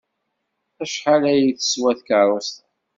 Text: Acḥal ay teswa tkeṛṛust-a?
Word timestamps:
Acḥal 0.83 1.23
ay 1.31 1.43
teswa 1.59 1.91
tkeṛṛust-a? 1.99 2.65